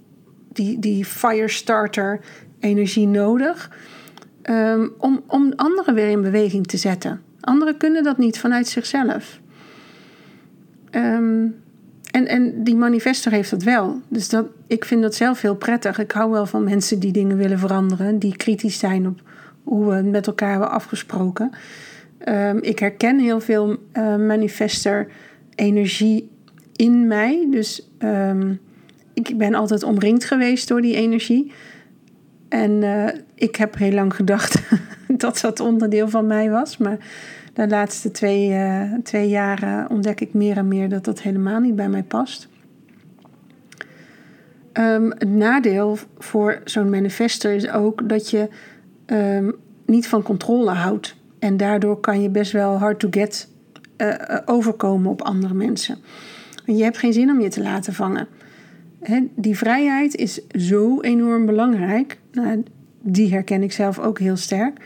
die, 0.53 0.79
die 0.79 1.05
firestarter 1.05 2.21
energie 2.61 3.07
nodig. 3.07 3.71
Um, 4.51 4.93
om, 4.99 5.23
om 5.27 5.53
anderen 5.57 5.95
weer 5.95 6.09
in 6.09 6.23
beweging 6.23 6.67
te 6.67 6.77
zetten. 6.77 7.21
Anderen 7.41 7.77
kunnen 7.77 8.03
dat 8.03 8.19
niet 8.19 8.39
vanuit 8.39 8.69
zichzelf. 8.69 9.41
Um, 10.91 11.55
en, 12.15 12.27
en 12.27 12.65
die 12.65 12.77
manifestor 12.77 13.33
heeft 13.33 13.51
dat 13.51 13.63
wel. 13.63 14.01
Dus 14.09 14.29
dat, 14.29 14.47
ik 14.67 14.85
vind 14.85 15.03
dat 15.03 15.15
zelf 15.15 15.41
heel 15.41 15.57
prettig. 15.57 15.99
Ik 15.99 16.13
hou 16.13 16.31
wel 16.31 16.47
van 16.47 16.65
mensen 16.65 16.99
die 16.99 17.13
dingen 17.13 17.37
willen 17.37 17.59
veranderen, 17.59 18.19
die 18.19 18.37
kritisch 18.37 18.79
zijn 18.79 19.07
op 19.07 19.21
hoe 19.63 19.95
we 19.95 20.03
met 20.03 20.27
elkaar 20.27 20.51
hebben 20.51 20.71
afgesproken. 20.71 21.51
Um, 22.29 22.59
ik 22.63 22.79
herken 22.79 23.19
heel 23.19 23.41
veel 23.41 23.71
uh, 23.71 24.17
manifester 24.17 25.07
energie 25.55 26.31
in 26.77 27.07
mij. 27.07 27.47
Dus 27.51 27.91
um, 27.99 28.61
ik 29.15 29.39
ben 29.39 29.55
altijd 29.55 29.83
omringd 29.83 30.25
geweest 30.25 30.69
door 30.69 30.81
die 30.81 30.97
energie. 30.97 31.53
En 32.49 32.83
uh, 32.83 33.09
ik 33.35 33.57
heb 33.57 33.77
heel 33.77 33.93
lang 33.93 34.15
gedacht 34.15 34.63
dat 35.25 35.41
dat 35.41 35.61
onderdeel 35.61 36.09
van 36.09 36.27
mij 36.27 36.51
was. 36.51 36.77
Maar 36.77 36.99
de 37.55 37.69
laatste 37.69 38.11
twee, 38.11 38.51
uh, 38.51 38.93
twee 39.03 39.29
jaren 39.29 39.91
ontdek 39.91 40.21
ik 40.21 40.35
meer 40.35 40.57
en 40.57 40.69
meer 40.69 40.89
dat 40.89 41.05
dat 41.05 41.23
helemaal 41.23 41.61
niet 41.61 41.77
bij 41.77 41.89
mij 41.89 42.03
past. 42.03 42.49
Um, 44.73 45.11
het 45.11 45.29
nadeel 45.29 45.99
voor 46.19 46.61
zo'n 46.65 46.91
manifester 46.91 47.55
is 47.55 47.71
ook 47.71 48.09
dat 48.09 48.31
je 48.31 48.49
um, 49.07 49.55
niet 49.87 50.09
van 50.09 50.23
controle 50.23 50.71
houdt. 50.71 51.17
En 51.39 51.57
daardoor 51.57 52.01
kan 52.01 52.23
je 52.23 52.29
best 52.29 52.53
wel 52.53 52.79
hard 52.79 53.01
to 53.01 53.09
get 53.11 53.49
uh, 53.99 54.15
overkomen 54.45 55.11
op 55.11 55.23
andere 55.23 55.55
mensen. 55.55 55.99
Je 56.65 56.83
hebt 56.83 56.99
geen 56.99 57.13
zin 57.13 57.31
om 57.31 57.41
je 57.41 57.49
te 57.49 57.63
laten 57.63 57.93
vangen. 57.93 58.29
Die 59.35 59.57
vrijheid 59.57 60.15
is 60.15 60.47
zo 60.49 61.01
enorm 61.01 61.47
belangrijk. 61.47 62.19
Nou, 62.33 62.63
die 63.01 63.33
herken 63.33 63.63
ik 63.63 63.73
zelf 63.73 63.99
ook 63.99 64.19
heel 64.19 64.37
sterk. 64.37 64.79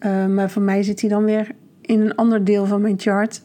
Uh, 0.00 0.26
maar 0.26 0.50
voor 0.50 0.62
mij 0.62 0.82
zit 0.82 1.00
die 1.00 1.10
dan 1.10 1.24
weer 1.24 1.54
in 1.86 2.00
een 2.00 2.14
ander 2.14 2.44
deel 2.44 2.66
van 2.66 2.80
mijn 2.80 2.98
chart. 2.98 3.42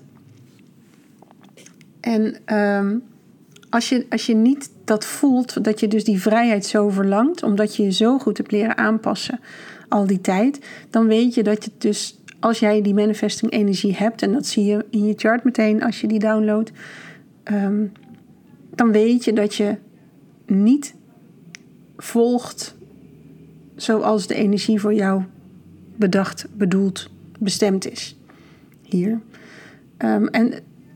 En 2.00 2.56
um, 2.58 3.04
als, 3.70 3.90
je, 3.90 4.06
als 4.10 4.26
je 4.26 4.36
niet 4.36 4.72
dat 4.84 5.06
voelt, 5.06 5.64
dat 5.64 5.80
je 5.80 5.88
dus 5.88 6.04
die 6.04 6.22
vrijheid 6.22 6.66
zo 6.66 6.90
verlangt, 6.90 7.44
omdat 7.44 7.76
je 7.76 7.84
je 7.84 7.92
zo 7.92 8.18
goed 8.18 8.38
hebt 8.38 8.52
leren 8.52 8.78
aanpassen 8.78 9.40
al 9.88 10.08
die 10.08 10.22
tijd, 10.22 10.60
dan 10.90 11.08
weet 11.08 11.34
je 11.34 11.44
dat 11.44 11.66
je 11.66 11.72
dus, 11.78 12.20
als 12.40 12.60
jij 12.60 12.82
die 12.82 12.94
manifesting 12.94 13.52
energie 13.52 13.96
hebt, 13.96 14.22
en 14.22 14.32
dat 14.32 14.46
zie 14.46 14.66
je 14.66 14.86
in 14.90 15.06
je 15.06 15.14
chart 15.18 15.44
meteen 15.44 15.84
als 15.84 16.02
je 16.02 16.08
die 16.08 16.20
downloadt, 16.20 16.72
um, 17.44 17.92
dan 18.76 18.92
weet 18.92 19.26
je 19.26 19.34
dat 19.34 19.56
je 19.56 19.76
niet 20.46 20.96
volgt 21.98 22.76
zoals 23.76 24.28
de 24.28 24.36
energie 24.36 24.80
voor 24.80 24.94
jou 24.94 25.24
bedacht, 25.96 26.48
bedoeld, 26.54 27.10
bestemd 27.40 27.92
is 27.92 28.16
hier. 28.92 29.20
Um, 29.98 30.28
en 30.28 30.54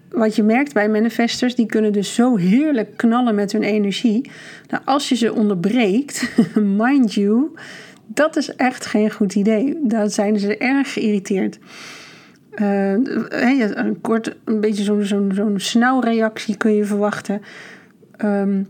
wat 0.09 0.35
je 0.35 0.43
merkt 0.43 0.73
bij 0.73 0.89
manifestors, 0.89 1.55
die 1.55 1.65
kunnen 1.65 1.93
dus 1.93 2.13
zo 2.13 2.35
heerlijk 2.35 2.97
knallen 2.97 3.35
met 3.35 3.51
hun 3.51 3.63
energie. 3.63 4.29
Nou, 4.69 4.83
als 4.85 5.09
je 5.09 5.15
ze 5.15 5.33
onderbreekt, 5.33 6.29
mind 6.83 7.13
you, 7.13 7.51
dat 8.05 8.35
is 8.35 8.55
echt 8.55 8.85
geen 8.85 9.11
goed 9.11 9.35
idee. 9.35 9.79
Dan 9.83 10.09
zijn 10.09 10.39
ze 10.39 10.57
erg 10.57 10.93
geïrriteerd. 10.93 11.59
Uh, 12.55 12.91
een 12.91 13.97
kort, 14.01 14.35
een 14.45 14.59
beetje 14.59 14.83
zo'n 14.83 15.03
zo'n 15.03 15.31
zo'n 15.35 15.59
snauwreactie 15.59 16.57
kun 16.57 16.73
je 16.73 16.85
verwachten. 16.85 17.41
Um, 18.23 18.67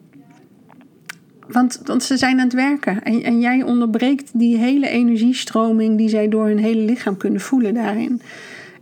want, 1.47 1.81
want 1.83 2.03
ze 2.03 2.17
zijn 2.17 2.39
aan 2.39 2.45
het 2.45 2.53
werken. 2.53 3.03
En, 3.03 3.23
en 3.23 3.39
jij 3.39 3.63
onderbreekt 3.63 4.29
die 4.33 4.57
hele 4.57 4.87
energiestroming 4.87 5.97
die 5.97 6.09
zij 6.09 6.29
door 6.29 6.47
hun 6.47 6.57
hele 6.57 6.81
lichaam 6.81 7.17
kunnen 7.17 7.41
voelen 7.41 7.73
daarin. 7.73 8.21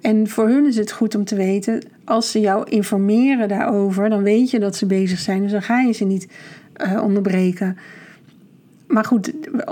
En 0.04 0.28
voor 0.28 0.48
hun 0.48 0.66
is 0.66 0.76
het 0.76 0.92
goed 0.92 1.16
om 1.16 1.24
te 1.24 1.36
weten, 1.36 1.82
als 2.04 2.32
ze 2.32 2.40
jou 2.40 2.70
informeren 2.70 3.48
daarover, 3.48 4.10
dan 4.10 4.24
weet 4.24 4.50
je 4.50 4.60
dat 4.60 4.76
ze 4.76 4.86
bezig 4.86 5.20
zijn. 5.20 5.42
Dus 5.42 5.52
dan 5.52 5.62
ga 5.62 5.80
je 5.80 5.92
ze 5.92 6.04
niet 6.06 6.28
uh, 6.86 7.04
onderbreken. 7.04 7.78
Maar 8.88 9.06
goed, 9.06 9.32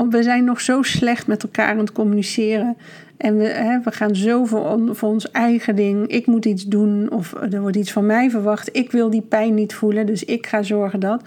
we 0.10 0.24
zijn 0.24 0.44
nog 0.44 0.62
zo 0.62 0.82
slecht 0.82 1.28
met 1.28 1.44
elkaar 1.44 1.68
aan 1.68 1.78
het 1.78 1.92
communiceren. 1.92 2.78
En 3.18 3.38
we, 3.38 3.44
hè, 3.44 3.80
we 3.80 3.92
gaan 3.92 4.16
zo 4.16 4.46
voor, 4.46 4.96
voor 4.96 5.10
ons 5.10 5.32
eigen 5.32 5.76
ding. 5.76 6.08
Ik 6.08 6.26
moet 6.26 6.46
iets 6.46 6.66
doen 6.66 7.12
of 7.12 7.34
er 7.52 7.62
wordt 7.62 7.78
iets 7.78 7.92
van 7.92 8.06
mij 8.06 8.30
verwacht. 8.30 8.70
Ik 8.72 8.92
wil 8.92 9.10
die 9.10 9.22
pijn 9.22 9.54
niet 9.54 9.74
voelen, 9.74 10.06
dus 10.06 10.24
ik 10.24 10.48
ga 10.48 10.64
zorgen 10.64 11.00
dat. 11.00 11.24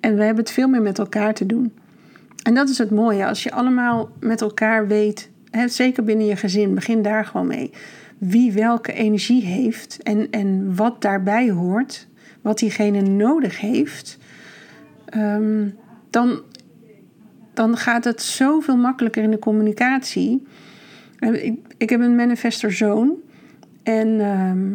En 0.00 0.16
we 0.16 0.22
hebben 0.22 0.44
het 0.44 0.52
veel 0.52 0.68
meer 0.68 0.82
met 0.82 0.98
elkaar 0.98 1.34
te 1.34 1.46
doen. 1.46 1.72
En 2.42 2.54
dat 2.54 2.68
is 2.68 2.78
het 2.78 2.90
mooie. 2.90 3.26
Als 3.26 3.42
je 3.42 3.52
allemaal 3.52 4.08
met 4.20 4.40
elkaar 4.40 4.86
weet, 4.86 5.30
hè, 5.50 5.68
zeker 5.68 6.04
binnen 6.04 6.26
je 6.26 6.36
gezin, 6.36 6.74
begin 6.74 7.02
daar 7.02 7.24
gewoon 7.24 7.46
mee. 7.46 7.70
Wie 8.18 8.52
welke 8.52 8.92
energie 8.92 9.44
heeft 9.44 10.02
en, 10.02 10.30
en 10.30 10.76
wat 10.76 11.02
daarbij 11.02 11.50
hoort, 11.50 12.08
wat 12.40 12.58
diegene 12.58 13.00
nodig 13.00 13.60
heeft. 13.60 14.18
Ehm, 15.04 15.68
dan, 16.10 16.40
dan 17.54 17.76
gaat 17.76 18.04
het 18.04 18.22
zoveel 18.22 18.76
makkelijker 18.76 19.22
in 19.22 19.30
de 19.30 19.38
communicatie. 19.38 20.46
Ik, 21.18 21.54
ik 21.76 21.90
heb 21.90 22.00
een 22.00 22.16
manifester 22.16 22.72
zoon. 22.72 23.14
En 23.82 24.20
ehm, 24.20 24.74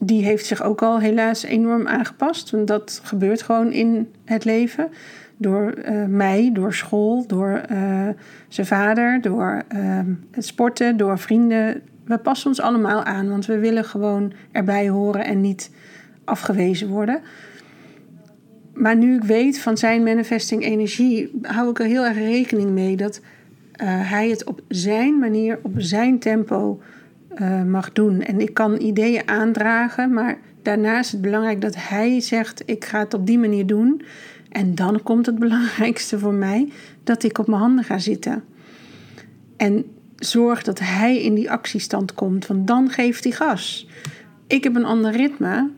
die 0.00 0.24
heeft 0.24 0.46
zich 0.46 0.62
ook 0.62 0.82
al 0.82 1.00
helaas 1.00 1.42
enorm 1.42 1.86
aangepast. 1.86 2.50
Want 2.50 2.66
dat 2.66 3.00
gebeurt 3.02 3.42
gewoon 3.42 3.72
in 3.72 4.08
het 4.24 4.44
leven. 4.44 4.88
Door 5.36 5.70
eh, 5.70 6.04
mij, 6.04 6.50
door 6.52 6.74
school, 6.74 7.26
door 7.26 7.62
uh, 7.72 8.08
zijn 8.48 8.66
vader, 8.66 9.20
door 9.20 9.62
ehm, 9.68 10.14
het 10.30 10.46
sporten, 10.46 10.96
door 10.96 11.18
vrienden. 11.18 11.82
We 12.12 12.18
passen 12.18 12.48
ons 12.48 12.60
allemaal 12.60 13.04
aan, 13.04 13.28
want 13.28 13.46
we 13.46 13.58
willen 13.58 13.84
gewoon 13.84 14.32
erbij 14.50 14.88
horen 14.88 15.24
en 15.24 15.40
niet 15.40 15.70
afgewezen 16.24 16.88
worden. 16.88 17.20
Maar 18.74 18.96
nu 18.96 19.16
ik 19.16 19.24
weet 19.24 19.58
van 19.58 19.76
zijn 19.76 20.02
manifesting 20.02 20.64
energie, 20.64 21.30
hou 21.42 21.70
ik 21.70 21.78
er 21.78 21.86
heel 21.86 22.04
erg 22.04 22.16
rekening 22.16 22.70
mee 22.70 22.96
dat 22.96 23.20
uh, 23.20 23.24
hij 24.10 24.28
het 24.28 24.44
op 24.44 24.60
zijn 24.68 25.18
manier, 25.18 25.58
op 25.62 25.72
zijn 25.76 26.18
tempo 26.18 26.80
uh, 27.34 27.62
mag 27.62 27.92
doen. 27.92 28.20
En 28.22 28.40
ik 28.40 28.54
kan 28.54 28.80
ideeën 28.80 29.28
aandragen, 29.28 30.12
maar 30.12 30.38
daarnaast 30.62 31.06
is 31.06 31.12
het 31.12 31.20
belangrijk 31.20 31.60
dat 31.60 31.74
hij 31.78 32.20
zegt: 32.20 32.62
ik 32.66 32.84
ga 32.84 32.98
het 32.98 33.14
op 33.14 33.26
die 33.26 33.38
manier 33.38 33.66
doen. 33.66 34.02
En 34.48 34.74
dan 34.74 35.02
komt 35.02 35.26
het 35.26 35.38
belangrijkste 35.46 36.18
voor 36.18 36.34
mij 36.34 36.72
dat 37.04 37.22
ik 37.22 37.38
op 37.38 37.46
mijn 37.46 37.60
handen 37.60 37.84
ga 37.84 37.98
zitten. 37.98 38.44
En 39.56 39.84
zorg 40.24 40.62
dat 40.62 40.78
hij 40.78 41.22
in 41.22 41.34
die 41.34 41.50
actiestand 41.50 42.14
komt, 42.14 42.46
want 42.46 42.66
dan 42.66 42.90
geeft 42.90 43.24
hij 43.24 43.32
gas. 43.32 43.88
Ik 44.46 44.64
heb 44.64 44.74
een 44.74 44.84
ander 44.84 45.12
ritme 45.12 45.70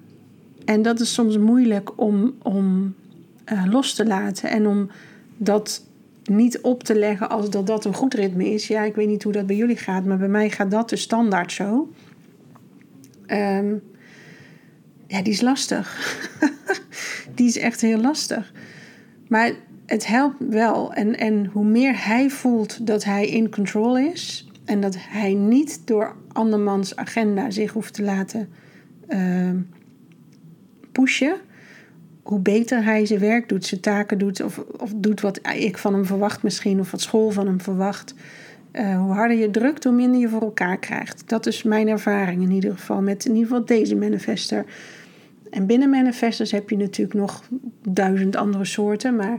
en 0.65 0.83
dat 0.83 1.01
is 1.01 1.15
soms 1.15 1.39
moeilijk 1.39 1.99
om, 2.01 2.35
om 2.43 2.95
uh, 3.53 3.65
los 3.71 3.95
te 3.95 4.07
laten 4.07 4.51
en 4.51 4.67
om 4.67 4.91
dat 5.37 5.87
niet 6.25 6.61
op 6.61 6.83
te 6.83 6.99
leggen 6.99 7.31
als 7.31 7.51
dat 7.51 7.67
dat 7.67 7.85
een 7.85 7.95
goed 7.95 8.15
ritme 8.15 8.51
is. 8.51 8.67
Ja, 8.67 8.83
ik 8.83 8.95
weet 8.95 9.09
niet 9.09 9.23
hoe 9.23 9.33
dat 9.33 9.47
bij 9.47 9.57
jullie 9.57 9.77
gaat, 9.77 10.05
maar 10.05 10.19
bij 10.19 10.29
mij 10.29 10.51
gaat 10.51 10.71
dat 10.71 10.89
de 10.89 10.97
standaard 10.97 11.53
zo. 11.53 11.93
Um, 13.27 13.83
ja, 15.07 15.23
die 15.23 15.33
is 15.33 15.41
lastig. 15.41 16.29
die 17.35 17.47
is 17.47 17.59
echt 17.59 17.81
heel 17.81 18.01
lastig. 18.01 18.53
Maar 19.29 19.53
het 19.87 20.07
helpt 20.07 20.37
wel. 20.49 20.93
En, 20.93 21.19
en 21.19 21.47
hoe 21.47 21.65
meer 21.65 22.07
hij 22.07 22.31
voelt 22.31 22.87
dat 22.87 23.05
hij 23.05 23.29
in 23.29 23.51
control 23.51 23.99
is. 23.99 24.49
En 24.65 24.81
dat 24.81 24.97
hij 24.99 25.35
niet 25.35 25.87
door 25.87 26.17
andermans 26.33 26.97
agenda 26.97 27.51
zich 27.51 27.73
hoeft 27.73 27.95
te 27.95 28.03
laten 28.03 28.49
uh, 29.09 29.51
pushen 30.93 31.37
hoe 32.25 32.41
beter 32.41 32.85
hij 32.85 33.07
zijn 33.07 33.21
werk 33.21 33.49
doet, 33.49 33.67
zijn 33.67 33.81
taken 33.81 34.19
doet, 34.19 34.43
of, 34.43 34.59
of 34.59 34.93
doet 34.97 35.21
wat 35.21 35.41
ik 35.55 35.79
van 35.79 35.95
hem 35.95 36.05
verwacht 36.05 36.43
misschien, 36.43 36.81
of 36.81 36.91
wat 36.91 37.01
school 37.01 37.31
van 37.31 37.47
hem 37.47 37.61
verwacht. 37.61 38.15
Uh, 38.73 39.01
hoe 39.01 39.13
harder 39.13 39.37
je 39.37 39.51
drukt, 39.51 39.85
hoe 39.85 39.93
minder 39.93 40.21
je 40.21 40.29
voor 40.29 40.41
elkaar 40.41 40.79
krijgt. 40.79 41.23
Dat 41.27 41.47
is 41.47 41.63
mijn 41.63 41.89
ervaring 41.89 42.43
in 42.43 42.51
ieder 42.51 42.73
geval 42.73 43.03
met 43.03 43.25
in 43.25 43.35
ieder 43.35 43.49
geval 43.49 43.65
deze 43.65 43.97
manifester. 43.97 44.65
En 45.51 45.67
binnen 45.67 45.91
manifestors 45.91 46.51
heb 46.51 46.71
je 46.71 46.77
natuurlijk 46.77 47.19
nog 47.19 47.43
duizend 47.89 48.37
andere 48.37 48.65
soorten, 48.65 49.17
maar 49.17 49.39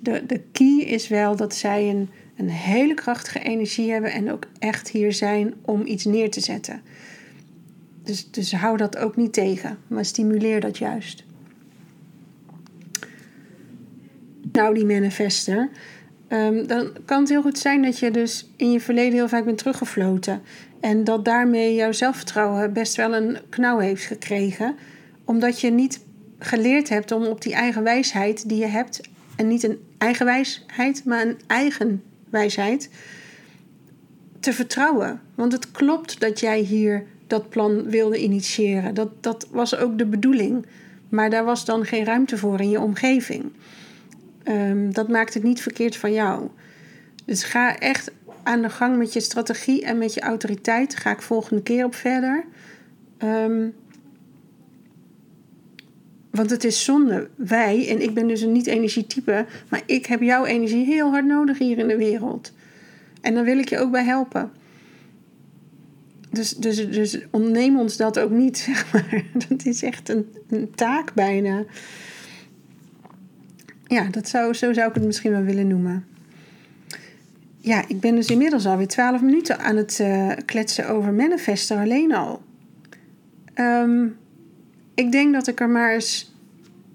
de, 0.00 0.26
de 0.26 0.40
key 0.52 0.78
is 0.78 1.08
wel 1.08 1.36
dat 1.36 1.54
zij 1.54 1.90
een, 1.90 2.08
een 2.36 2.50
hele 2.50 2.94
krachtige 2.94 3.38
energie 3.38 3.90
hebben 3.90 4.12
en 4.12 4.32
ook 4.32 4.46
echt 4.58 4.90
hier 4.90 5.12
zijn 5.12 5.54
om 5.62 5.86
iets 5.86 6.04
neer 6.04 6.30
te 6.30 6.40
zetten. 6.40 6.82
Dus, 8.02 8.30
dus 8.30 8.52
hou 8.52 8.76
dat 8.76 8.96
ook 8.96 9.16
niet 9.16 9.32
tegen, 9.32 9.78
maar 9.86 10.04
stimuleer 10.04 10.60
dat 10.60 10.78
juist. 10.78 11.24
nou 14.56 14.74
die 14.74 14.84
manifester, 14.84 15.68
um, 16.28 16.66
dan 16.66 16.92
kan 17.04 17.20
het 17.20 17.28
heel 17.28 17.42
goed 17.42 17.58
zijn 17.58 17.82
dat 17.82 17.98
je 17.98 18.10
dus 18.10 18.50
in 18.56 18.72
je 18.72 18.80
verleden 18.80 19.12
heel 19.12 19.28
vaak 19.28 19.44
bent 19.44 19.58
teruggefloten. 19.58 20.42
En 20.80 21.04
dat 21.04 21.24
daarmee 21.24 21.74
jouw 21.74 21.92
zelfvertrouwen 21.92 22.72
best 22.72 22.96
wel 22.96 23.14
een 23.14 23.38
knauw 23.48 23.78
heeft 23.78 24.04
gekregen. 24.04 24.74
Omdat 25.24 25.60
je 25.60 25.70
niet 25.70 26.04
geleerd 26.38 26.88
hebt 26.88 27.12
om 27.12 27.24
op 27.24 27.42
die 27.42 27.54
eigen 27.54 27.82
wijsheid 27.82 28.48
die 28.48 28.58
je 28.58 28.66
hebt, 28.66 29.00
en 29.36 29.48
niet 29.48 29.62
een 29.62 29.78
eigen 29.98 30.26
wijsheid, 30.26 31.04
maar 31.04 31.26
een 31.26 31.38
eigen 31.46 32.02
wijsheid, 32.30 32.90
te 34.40 34.52
vertrouwen. 34.52 35.20
Want 35.34 35.52
het 35.52 35.70
klopt 35.70 36.20
dat 36.20 36.40
jij 36.40 36.60
hier 36.60 37.04
dat 37.26 37.48
plan 37.48 37.90
wilde 37.90 38.22
initiëren. 38.22 38.94
Dat, 38.94 39.22
dat 39.22 39.46
was 39.50 39.76
ook 39.76 39.98
de 39.98 40.06
bedoeling. 40.06 40.66
Maar 41.08 41.30
daar 41.30 41.44
was 41.44 41.64
dan 41.64 41.84
geen 41.84 42.04
ruimte 42.04 42.38
voor 42.38 42.60
in 42.60 42.70
je 42.70 42.80
omgeving. 42.80 43.52
Um, 44.44 44.92
dat 44.92 45.08
maakt 45.08 45.34
het 45.34 45.42
niet 45.42 45.62
verkeerd 45.62 45.96
van 45.96 46.12
jou. 46.12 46.48
Dus 47.24 47.44
ga 47.44 47.78
echt 47.78 48.10
aan 48.42 48.62
de 48.62 48.70
gang 48.70 48.96
met 48.96 49.12
je 49.12 49.20
strategie 49.20 49.84
en 49.84 49.98
met 49.98 50.14
je 50.14 50.20
autoriteit. 50.20 50.96
Ga 50.96 51.10
ik 51.10 51.22
volgende 51.22 51.62
keer 51.62 51.84
op 51.84 51.94
verder. 51.94 52.44
Um, 53.22 53.74
want 56.36 56.50
het 56.50 56.64
is 56.64 56.84
zonde. 56.84 57.28
Wij, 57.34 57.88
en 57.88 58.02
ik 58.02 58.14
ben 58.14 58.28
dus 58.28 58.40
een 58.40 58.52
niet-energietype, 58.52 59.46
maar 59.68 59.82
ik 59.86 60.06
heb 60.06 60.20
jouw 60.20 60.44
energie 60.44 60.84
heel 60.84 61.10
hard 61.10 61.26
nodig 61.26 61.58
hier 61.58 61.78
in 61.78 61.88
de 61.88 61.96
wereld. 61.96 62.52
En 63.20 63.34
dan 63.34 63.44
wil 63.44 63.58
ik 63.58 63.68
je 63.68 63.78
ook 63.78 63.90
bij 63.90 64.04
helpen. 64.04 64.50
Dus, 66.30 66.50
dus, 66.50 66.90
dus 66.90 67.18
ontneem 67.30 67.78
ons 67.78 67.96
dat 67.96 68.18
ook 68.18 68.30
niet, 68.30 68.58
zeg 68.68 68.92
maar. 68.92 69.24
Dat 69.48 69.64
is 69.64 69.82
echt 69.82 70.08
een, 70.08 70.26
een 70.48 70.70
taak 70.74 71.14
bijna. 71.14 71.64
Ja, 73.86 74.08
dat 74.10 74.28
zou, 74.28 74.54
zo 74.54 74.72
zou 74.72 74.88
ik 74.88 74.94
het 74.94 75.04
misschien 75.04 75.30
wel 75.30 75.42
willen 75.42 75.66
noemen. 75.66 76.04
Ja, 77.58 77.84
ik 77.88 78.00
ben 78.00 78.14
dus 78.14 78.28
inmiddels 78.28 78.66
alweer 78.66 78.88
12 78.88 79.20
minuten 79.20 79.58
aan 79.58 79.76
het 79.76 79.98
uh, 80.00 80.32
kletsen 80.44 80.88
over 80.88 81.12
manifesten 81.12 81.78
alleen 81.78 82.14
al. 82.14 82.42
Um, 83.54 84.16
ik 84.96 85.12
denk 85.12 85.32
dat 85.32 85.46
ik 85.46 85.60
er 85.60 85.68
maar 85.68 85.92
eens 85.92 86.34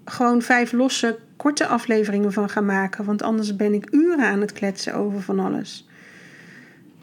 gewoon 0.04 0.42
vijf 0.42 0.72
losse, 0.72 1.18
korte 1.36 1.66
afleveringen 1.66 2.32
van 2.32 2.48
ga 2.48 2.60
maken. 2.60 3.04
Want 3.04 3.22
anders 3.22 3.56
ben 3.56 3.74
ik 3.74 3.88
uren 3.90 4.26
aan 4.26 4.40
het 4.40 4.52
kletsen 4.52 4.94
over 4.94 5.22
van 5.22 5.38
alles. 5.40 5.88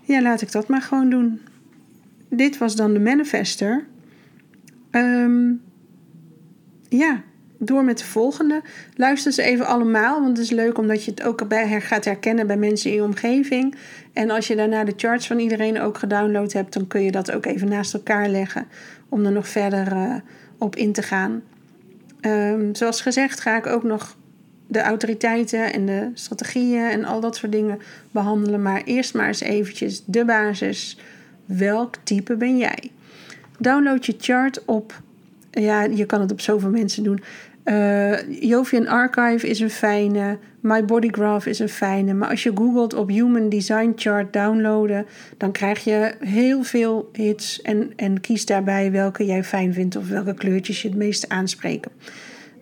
Ja, 0.03 0.21
laat 0.21 0.41
ik 0.41 0.51
dat 0.51 0.67
maar 0.67 0.81
gewoon 0.81 1.09
doen. 1.09 1.41
Dit 2.29 2.57
was 2.57 2.75
dan 2.75 2.93
de 2.93 2.99
manifester. 2.99 3.85
Um, 4.91 5.61
ja, 6.89 7.21
door 7.57 7.83
met 7.83 7.97
de 7.97 8.05
volgende. 8.05 8.61
Luister 8.95 9.31
ze 9.31 9.41
even 9.41 9.65
allemaal, 9.65 10.21
want 10.21 10.37
het 10.37 10.45
is 10.45 10.51
leuk 10.51 10.77
omdat 10.77 11.03
je 11.03 11.11
het 11.11 11.23
ook 11.23 11.47
bij 11.47 11.81
gaat 11.81 12.05
herkennen 12.05 12.47
bij 12.47 12.57
mensen 12.57 12.89
in 12.89 12.95
je 12.95 13.03
omgeving. 13.03 13.75
En 14.13 14.29
als 14.29 14.47
je 14.47 14.55
daarna 14.55 14.83
de 14.83 14.93
charts 14.97 15.27
van 15.27 15.39
iedereen 15.39 15.79
ook 15.79 15.97
gedownload 15.97 16.51
hebt, 16.51 16.73
dan 16.73 16.87
kun 16.87 17.01
je 17.01 17.11
dat 17.11 17.31
ook 17.31 17.45
even 17.45 17.69
naast 17.69 17.93
elkaar 17.93 18.29
leggen 18.29 18.67
om 19.09 19.25
er 19.25 19.31
nog 19.31 19.47
verder 19.47 19.91
uh, 19.91 20.15
op 20.59 20.75
in 20.75 20.93
te 20.93 21.01
gaan. 21.01 21.41
Um, 22.21 22.75
zoals 22.75 23.01
gezegd 23.01 23.39
ga 23.39 23.57
ik 23.57 23.65
ook 23.65 23.83
nog 23.83 24.17
de 24.67 24.81
autoriteiten 24.81 25.73
en 25.73 25.85
de 25.85 26.11
strategieën 26.13 26.89
en 26.89 27.05
al 27.05 27.19
dat 27.19 27.35
soort 27.35 27.51
dingen 27.51 27.79
behandelen. 28.11 28.61
Maar 28.61 28.81
eerst 28.83 29.13
maar 29.13 29.27
eens 29.27 29.41
eventjes 29.41 30.03
de 30.05 30.25
basis. 30.25 30.97
Welk 31.45 31.95
type 32.03 32.35
ben 32.35 32.57
jij? 32.57 32.91
Download 33.59 34.05
je 34.05 34.15
chart 34.17 34.65
op. 34.65 35.01
Ja, 35.51 35.83
je 35.83 36.05
kan 36.05 36.21
het 36.21 36.31
op 36.31 36.41
zoveel 36.41 36.69
mensen 36.69 37.03
doen. 37.03 37.23
Uh, 37.69 38.41
Jovian 38.41 38.87
Archive 38.87 39.47
is 39.47 39.59
een 39.59 39.69
fijne. 39.69 40.37
My 40.59 40.85
Body 40.85 41.09
Graph 41.11 41.45
is 41.45 41.59
een 41.59 41.69
fijne. 41.69 42.13
Maar 42.13 42.29
als 42.29 42.43
je 42.43 42.51
googelt 42.55 42.93
op 42.93 43.09
Human 43.09 43.49
Design 43.49 43.93
Chart 43.95 44.33
downloaden, 44.33 45.05
dan 45.37 45.51
krijg 45.51 45.83
je 45.83 46.15
heel 46.19 46.63
veel 46.63 47.09
hits. 47.13 47.61
En, 47.61 47.91
en 47.95 48.21
kies 48.21 48.45
daarbij 48.45 48.91
welke 48.91 49.25
jij 49.25 49.43
fijn 49.43 49.73
vindt 49.73 49.95
of 49.95 50.07
welke 50.07 50.33
kleurtjes 50.33 50.81
je 50.81 50.87
het 50.87 50.97
meeste 50.97 51.29
aanspreken. 51.29 51.91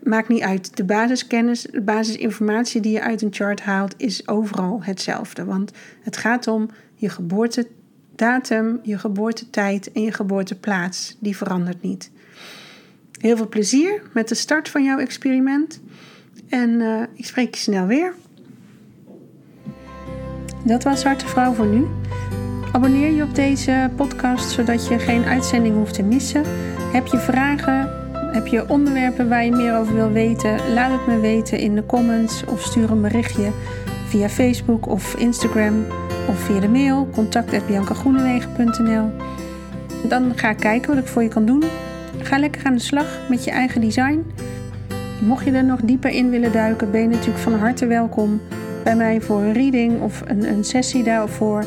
Maakt 0.04 0.28
niet 0.28 0.42
uit. 0.42 0.78
De 0.78 0.84
basiskennis, 0.84 1.62
de 1.62 1.82
basisinformatie 1.82 2.82
die 2.82 2.92
je 2.92 3.02
uit 3.02 3.22
een 3.22 3.34
chart 3.34 3.62
haalt, 3.62 3.94
is 3.98 4.28
overal 4.28 4.80
hetzelfde. 4.84 5.46
Want 5.46 5.72
het 6.02 6.18
gaat 6.18 6.48
om 6.48 6.70
je 6.96 7.10
geboortedatum 7.10 7.76
datum, 8.18 8.80
je 8.84 8.98
geboortetijd 8.98 9.92
en 9.92 10.02
je 10.02 10.12
geboorteplaats, 10.12 11.18
die 11.20 11.38
verandert 11.38 11.82
niet. 11.82 12.12
Heel 13.18 13.38
veel 13.38 13.48
plezier 13.48 14.02
met 14.14 14.28
de 14.28 14.36
start 14.36 14.70
van 14.70 14.84
jouw 14.84 14.98
experiment. 14.98 15.82
En 16.50 16.70
uh, 16.70 17.02
ik 17.14 17.26
spreek 17.26 17.56
je 17.56 17.62
snel 17.62 17.86
weer. 17.86 18.14
Dat 20.64 20.84
was 20.84 21.04
Harte 21.04 21.28
Vrouw 21.28 21.54
voor 21.54 21.68
nu. 21.68 21.86
Abonneer 22.72 23.12
je 23.12 23.24
op 23.24 23.36
deze 23.36 23.90
podcast 23.96 24.50
zodat 24.50 24.88
je 24.88 25.00
geen 25.00 25.24
uitzending 25.24 25.76
hoeft 25.76 25.94
te 25.94 26.04
missen. 26.04 26.44
Heb 26.94 27.08
je 27.08 27.18
vragen? 27.18 28.06
Heb 28.34 28.48
je 28.48 28.70
onderwerpen 28.70 29.30
waar 29.30 29.46
je 29.46 29.52
meer 29.52 29.78
over 29.78 29.96
wil 29.96 30.12
weten? 30.12 30.74
Laat 30.74 30.92
het 30.92 31.08
me 31.08 31.20
weten 31.20 31.60
in 31.60 31.76
de 31.76 31.86
comments 31.86 32.46
of 32.46 32.62
stuur 32.62 32.92
een 32.92 33.02
berichtje 33.02 33.52
via 34.08 34.30
Facebook 34.30 34.88
of 34.88 35.16
Instagram 35.16 35.86
of 36.28 36.40
via 36.40 36.60
de 36.60 36.70
mail 36.70 37.10
contact.biancagroenewegen.nl. 37.14 39.12
Dan 40.08 40.38
ga 40.38 40.50
ik 40.50 40.58
kijken 40.58 40.90
wat 40.90 41.04
ik 41.04 41.10
voor 41.10 41.24
je 41.24 41.30
kan 41.30 41.46
doen. 41.46 41.64
Ga 42.28 42.38
lekker 42.38 42.66
aan 42.66 42.74
de 42.74 42.80
slag 42.80 43.20
met 43.30 43.44
je 43.44 43.52
eigen 43.52 43.82
design. 43.82 44.26
Mocht 45.26 45.46
je 45.46 45.52
er 45.52 45.64
nog 45.64 45.80
dieper 45.82 46.10
in 46.10 46.30
willen 46.30 46.52
duiken, 46.52 46.92
ben 46.92 47.02
je 47.02 47.08
natuurlijk 47.08 47.38
van 47.38 47.54
harte 47.54 47.86
welkom 47.86 48.42
bij 48.84 48.96
mij 48.96 49.22
voor 49.22 49.42
een 49.42 49.54
reading 49.54 50.02
of 50.02 50.22
een, 50.26 50.48
een 50.50 50.64
sessie 50.64 51.04
daarvoor. 51.04 51.66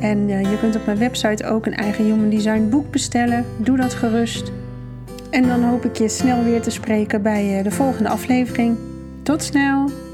En 0.00 0.28
uh, 0.28 0.40
je 0.40 0.58
kunt 0.60 0.76
op 0.76 0.86
mijn 0.86 0.98
website 0.98 1.46
ook 1.46 1.66
een 1.66 1.74
eigen 1.74 2.04
Human 2.04 2.28
Design 2.28 2.68
boek 2.68 2.90
bestellen. 2.90 3.44
Doe 3.56 3.76
dat 3.76 3.94
gerust. 3.94 4.52
En 5.30 5.48
dan 5.48 5.62
hoop 5.62 5.84
ik 5.84 5.96
je 5.96 6.08
snel 6.08 6.44
weer 6.44 6.60
te 6.60 6.70
spreken 6.70 7.22
bij 7.22 7.58
uh, 7.58 7.64
de 7.64 7.70
volgende 7.70 8.08
aflevering. 8.08 8.76
Tot 9.22 9.42
snel! 9.42 10.05